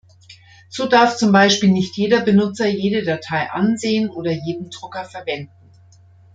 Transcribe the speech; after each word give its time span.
So 0.69 0.87
darf 0.87 1.17
zum 1.17 1.31
Beispiel 1.31 1.69
nicht 1.69 1.95
jeder 1.95 2.21
Benutzer 2.21 2.65
jede 2.67 3.03
Datei 3.03 3.51
ansehen 3.51 4.09
oder 4.09 4.31
jeden 4.31 4.71
Drucker 4.71 5.05
verwenden. 5.05 5.53